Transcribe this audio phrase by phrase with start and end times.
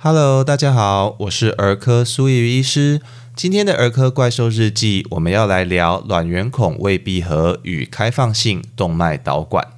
[0.00, 3.00] Hello，大家好，我是儿科苏玉医师。
[3.34, 9.77] 今天的儿科怪兽日记，我们要来聊卵圆孔未闭合与开放性动脉导管。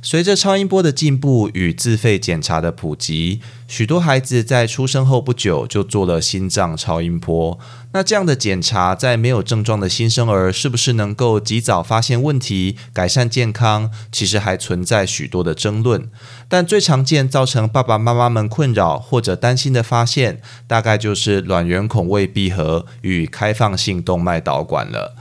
[0.00, 7.58] 随着超音波的进步与自费检查的普及，许多孩子在出生后不久就做了心脏超音波。
[7.92, 13.90] 那这样的检查，在没有症状的新生儿，是不是能够及早发现问题、改善健康？
[14.12, 16.08] 其实还存在许多的争论。
[16.48, 25.16] 但最常见造成爸爸妈妈们困扰或者担心的发现，大概就是卵圆孔未闭合与开放性动脉导管了。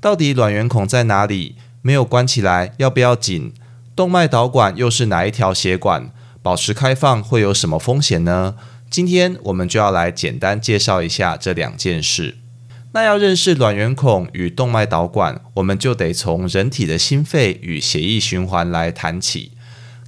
[0.00, 1.56] 到底卵圆孔在哪里？
[1.82, 3.52] 没有关起来，要不要紧？
[3.96, 6.10] 动脉导管又是哪一条血管？
[6.42, 8.56] 保持开放会有什么风险呢？
[8.90, 12.38] 今天我们就要来简单介绍一下这两件事。
[12.92, 19.52] 那要认识卵圆孔与动脉导管，我们就得从人体的心肺与血液循环来谈起。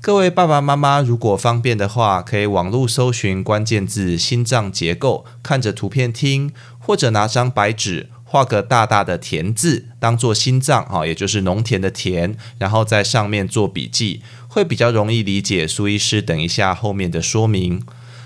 [0.01, 8.11] 各位爸爸妈妈，如果方便的话，可以网络搜寻关键字“心脏结构”，看着图片听，或者拿张白纸。
[8.29, 15.67] 画个大大的田字，当做心脏哈，也就是农田的田，然后在上面做笔记，会比较容易理解。
[15.67, 17.81] 苏医师等一下后面的说明。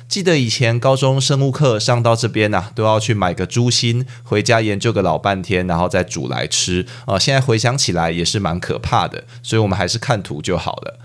[0.08, 7.16] 记得以前高中生物课上到这边呢，都要去买个猪心回家研究个老半天，然后再煮来吃啊。
[7.16, 10.98] 现在回想起来也是蛮可怕的，所以我们还是看图就好了。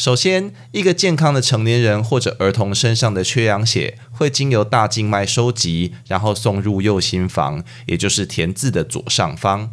[0.00, 9.68] 首先，一个健康的成年人或者儿童身上的缺氧血会经由大静脉收集，然后送入右心房，也就是田字的左上方。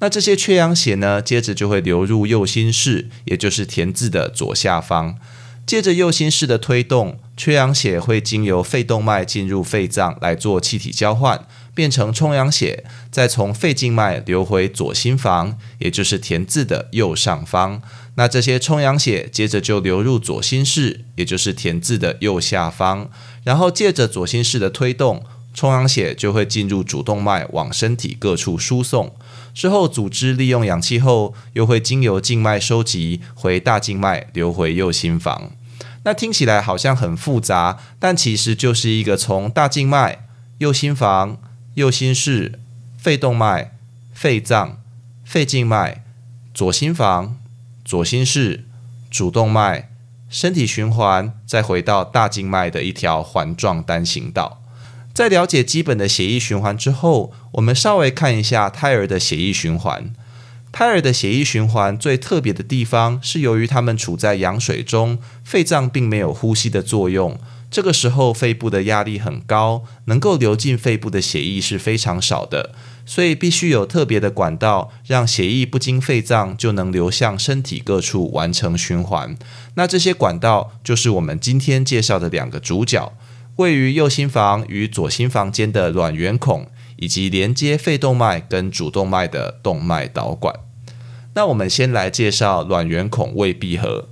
[0.00, 5.16] 那这些缺氧血呢，接着就会流入右心室，也就是田字的左下方。
[5.64, 17.80] 借着右心室的推动，缺氧血会经由肺动脉进入肺脏来做气体交换，变成充氧血，再从肺静脉流回左心房，也就是田字的右上方。
[18.18, 23.08] 那这些充氧血接着就流入左心室，也就是田字的右下方，
[23.44, 25.22] 然后借着左心室的推动，
[25.54, 29.14] 充氧血就会进入主动脉往身体各处输送。
[29.54, 35.52] 之后组织利用氧气后，又会经由静脉收集回大静脉流回右心房。
[36.02, 40.26] 那听起来好像很复杂，但其实就是一个从大静脉、
[40.58, 41.38] 右心房、
[41.74, 42.58] 右心室、
[42.98, 43.76] 肺动脉、
[44.12, 44.80] 肺脏、
[45.24, 46.02] 肺静脉、
[46.52, 47.37] 左心房。
[47.88, 48.66] 左心室、
[49.10, 49.88] 主动脉、
[50.28, 54.62] 身体循环，再回到大静脉的一条环状单行道。
[55.14, 60.12] 在了解基本的血液循环之后，我们稍微看一下胎儿的血液循环。
[60.70, 67.40] 胎儿的血液循环最特别的地方是，由于他们处在羊水中，肺脏并没有呼吸的作用。
[67.70, 72.74] 这个时候，肺部的压力很高，能够流进肺部的血液是非常少的。
[73.08, 79.34] 所以必须有特别的管道，让血液不经肺脏就能流向身体各处完成循环。
[79.76, 83.14] 那这些管道就是我们今天介绍的两个主角：
[83.56, 86.66] 位于右心房与左心房间的卵圆孔，
[86.96, 90.54] 以及连接肺动脉跟主动脉的动脉导管。
[91.32, 94.10] 那我们先来介绍卵圆孔未闭合。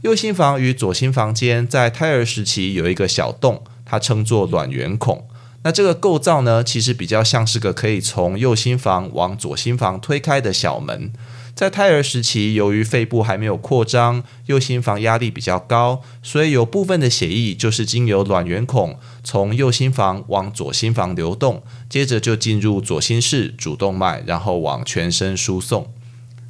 [0.00, 5.28] 右心房与左心房间在胎儿时期有一个小洞，它称作卵圆孔。
[5.64, 11.10] 那这个构造呢，其实比较像是个可以从右心房往左心房推开的小门。
[11.54, 25.90] 在胎儿时期，由于肺部还没有扩张，右心房压力比较高，所以有部分的血液就是经由卵圆孔从右心房往左心房流动，接着就进入左心室主动脉，然后往全身输送。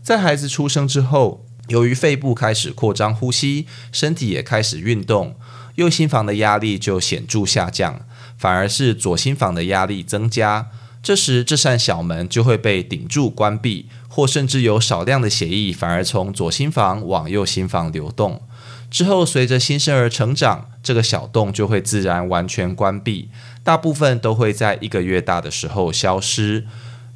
[0.02, 5.36] 在孩子出生之后，由于肺部开始扩张呼吸，身体也开始运动，
[5.76, 8.00] 右心房的压力就显著下降。
[8.36, 10.68] 反而是左心房的压力增加，
[11.02, 18.42] 这时这扇小门就会被顶住关闭，或甚至有少量的血液反而从左心房往右心房流动。
[18.90, 23.28] 之后随着新生儿成长，这个小洞就会自然完全关闭，
[23.64, 26.64] 大部分都会在一个月大的时候消失。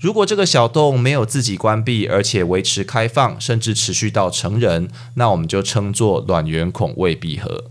[0.01, 7.65] 如果这个小洞没有自己关闭，而且维持开放，甚至持续到成人，那我们就称作卵圆孔未闭合。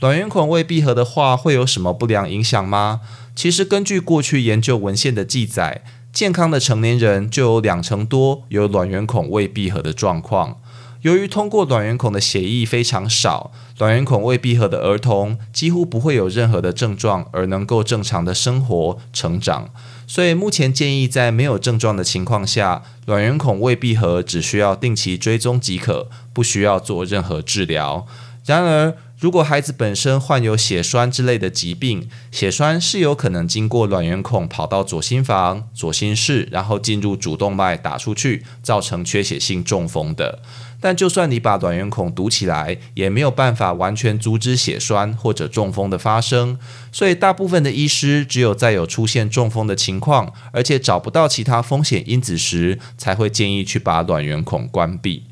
[0.00, 3.00] 卵圆孔未闭合的话，会有什么不良影响吗？
[3.34, 10.60] 其实根据过去研究文献的记载，健康的成年人就有两成多有卵圆孔未闭合的状况。
[11.02, 19.70] 由于通过卵圆孔的血液非常少，卵圆孔未闭合的儿童几乎不会有任何的症状，而能够正常的生活成长。
[20.06, 28.06] 所以目前建议在没有症状的情况下，卵圆孔未闭合只需要定期追踪即可，不需要做任何治疗。
[28.44, 40.40] 然而，如果孩子本身患有血栓之类的疾病，血栓是有可能经过卵圆孔跑到左心房、左心室，然后进入主动脉打出去，造成缺血性中风的。
[40.80, 46.56] 但就算你把卵圆孔堵起来，也没有办法完全阻止血栓或者中风的发生。
[46.92, 55.24] 所以，大部分的医师只有在有出现中风的情况，而且找不到其他风险因子时，才会建议去把卵圆孔关闭。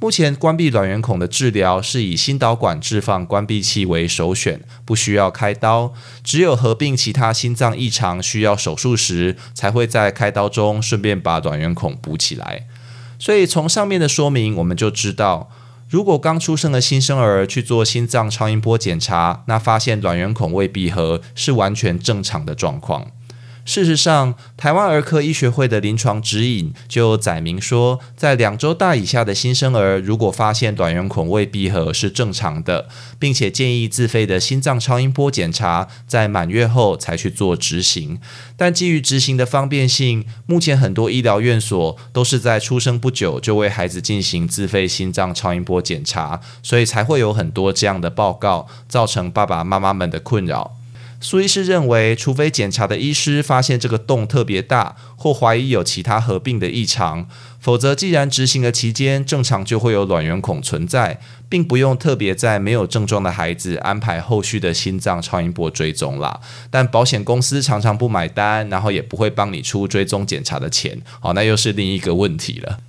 [0.00, 5.94] 目前关闭卵圆孔的治疗是以心导管置放关闭器为首选，不需要开刀。
[6.22, 12.66] 只有合并其他心脏异常需要手术时，才会在开刀中顺便把卵圆孔补起来。
[13.18, 15.50] 所以从上面的说明，我们就知道，
[15.88, 23.12] 如果刚出生的新生儿去做心脏超音波检查，那发现卵圆孔未闭合是完全正常的状况。
[23.64, 32.88] 事实上，台湾儿科医学会的临床指引就载明说，在两周大以下的新生儿，如果发现卵圆孔未闭合是正常的，
[33.18, 38.20] 并且建议自费的心脏超音波检查，在满月后才去做执行。
[38.56, 50.76] 但基于执行的方便性，目前很多医疗院所都是在出生不久就为孩子进行自费心脏超音波检查，所以才会有很多这样的报告，造成爸爸妈妈们的困扰。
[51.24, 57.26] 苏医师认为，除非检查的医师发现这个洞特别大，或怀疑有其他合并的异常，
[57.58, 61.18] 否则既然执行的期间正常就会有卵圆孔存在，
[61.48, 66.38] 并不用特别在没有症状的孩子安排后续的心脏超音波追踪啦。
[66.70, 72.80] 但保险公司常常不买单，然后也不会帮你出追踪检查的钱，好，那又是另一个问题了。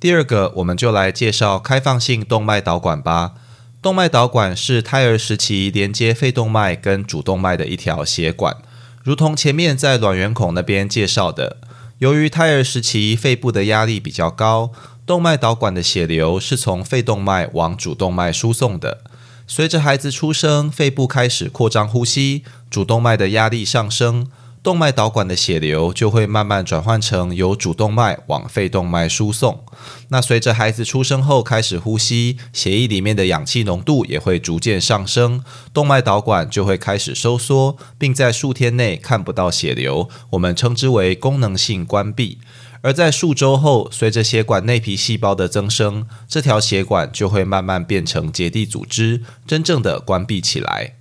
[0.00, 3.32] 第二个，我们就来介绍开放性动脉导管吧。
[3.82, 8.58] 动脉导管是胎儿时期连接肺动脉跟主动脉的一条血管，
[9.02, 11.56] 如同前面在卵圆孔那边介绍的，
[11.98, 14.70] 由于胎儿时期肺部的压力比较高，
[15.04, 19.02] 动脉导管的血流是从肺动脉往主动脉输送的。
[19.48, 24.28] 随着孩子出生，肺部开始扩张呼吸，主动脉的压力上升。
[24.62, 29.64] 动脉导管的血流就会慢慢转换成由主动脉往肺动脉输送。
[30.10, 35.42] 那随着孩子出生后开始呼吸，血液里面的氧气浓度也会逐渐上升，
[35.74, 42.38] 动脉导管就会开始收缩，并在数天内看不到血流，我们称之为功能性关闭。
[42.82, 50.94] 而在数周后，随着血管内皮细胞的增生，这条血管就会慢慢变成结缔组织，真正的关闭起来。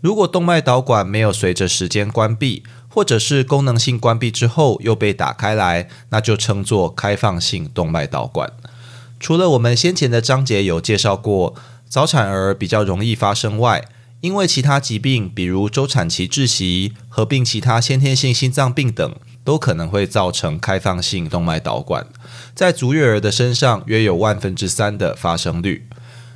[0.00, 2.62] 如果动脉导管没有随着时间关闭，
[2.94, 8.52] 或者是功能性关闭之后又被打开来，那就称作开放性动脉导管。
[9.18, 11.56] 除了我们先前的章节有介绍过，
[11.88, 13.88] 早产儿比较容易发生外，
[14.20, 22.06] 因为其他疾病，比如周产期窒息、合并其他先天性心脏病等，都可能会造成开放性动脉导管。
[22.54, 25.88] 在足月儿的身上，约有万分之三的发生率。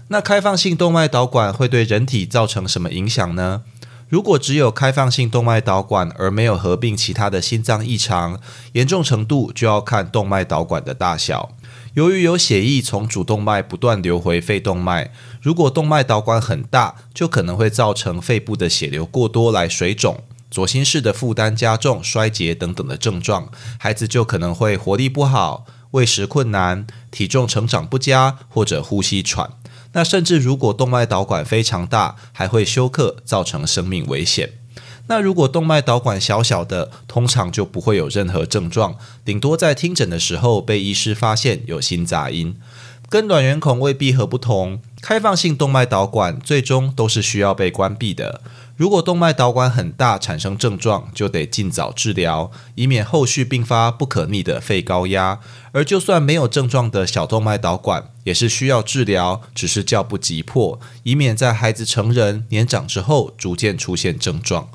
[0.09, 3.63] 那开放性动脉导管会对人体造成什么影响呢？
[4.09, 8.41] 如果只有开放性动脉导管而没有合并其他的心脏异常，
[8.73, 11.51] 严重程度就要看动脉导管的大小。
[11.93, 15.11] 由于有血液从主动脉不断流回肺动脉，
[15.43, 29.51] 如果动脉导管很大，就可能会造成肺部的血流过多来水肿、左心室的负担加重、衰竭等等的症状，孩子就可能会活力不好、喂食困难、体重成长不佳或者呼吸喘。
[29.93, 34.53] 那甚至如果动脉导管非常大，还会休克，造成生命危险。
[35.07, 42.57] 那如果动脉导管小小的，通常就不会有任何症状，顶多在听诊的时候被医师发现有心杂音。
[43.09, 48.43] 跟卵圆孔未闭合不同，开放性动脉导管最终都是需要被关闭的。
[48.79, 55.41] 如果动脉导管很大，产生症状，就得尽早治疗，以免后续并发不可逆的肺高压。
[55.73, 64.69] 而就算没有症状的小动脉导管，也是需要治疗，只是较不急迫，以免在孩子成人年长之后逐渐出现症状。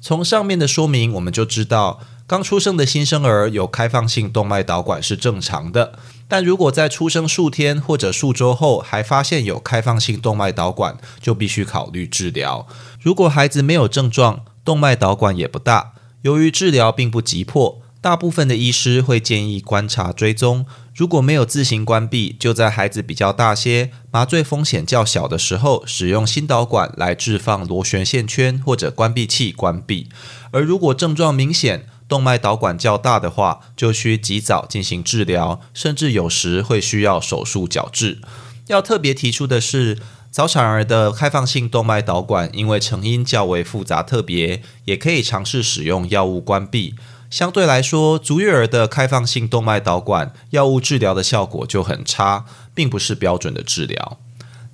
[0.00, 2.00] 从上面的说明，我们就知道。
[2.28, 12.66] 刚出生的新生儿有开放性动脉导管是正常的，但如果在出生数天或者数周后还发现有开放性动脉导管，就必须考虑治疗。
[13.00, 15.92] 如果孩子没有症状，动脉导管也不大，
[16.22, 20.66] 由于治疗并不急迫，大部分的医师会建议观察追踪。
[20.96, 30.08] 如果没有自行关闭，就在孩子比较大些、麻醉风险较小的时候，使用心导管来置放螺旋线圈或者关闭器关闭。
[30.50, 38.20] 而如果症状明显，动脉导管较大的话，就需及早进行治疗，甚至有时会需要手术矫治。
[38.68, 39.98] 要特别提出的是，
[40.30, 46.94] 早产儿的开放性动脉导管因为成因较为复杂特别，也可以尝试使用药物关闭。
[47.28, 52.44] 相对来说，足月儿的开放性动脉导管药物治疗的效果就很差，
[52.74, 54.18] 并不是标准的治疗。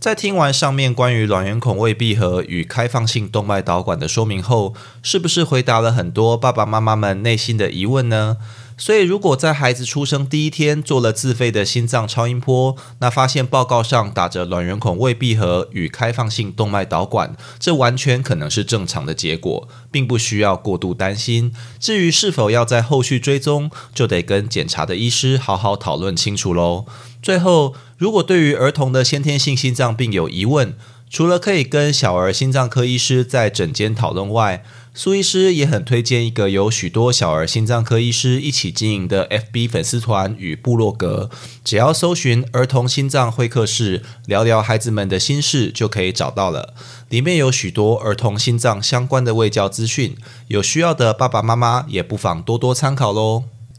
[0.02, 8.38] 在听完上面关于卵圆孔未闭合与开放性动脉导管的说明后，是不是回答了很多爸爸妈妈们内心的疑问呢？
[8.76, 21.52] 所以，如果在孩子出生第一天做了自费的心脏超音波，那发现报告上打着卵圆孔未闭合与开放性动脉导管，这完全可能是正常的结果，并不需要过度担心。
[21.78, 26.86] 至于是否要在后续追踪，就得跟检查的医师好好讨论清楚喽。
[27.22, 30.74] 最后，如果对于儿童的先天性心脏病有疑问，
[31.08, 41.30] 除了可以跟小儿心脏科医师在诊间讨论外，苏医师也很推荐一个由许多小儿心脏科医师一起经营的 FB 粉丝团与部落格，
[41.62, 46.74] 只要搜寻“儿童心脏会客室”，聊聊孩子们的心事，就可以找到了。
[47.08, 50.16] 里面有许多儿童心脏相关的卫教资讯，
[50.48, 53.44] 有需要的爸爸妈妈也不妨多多参考喽。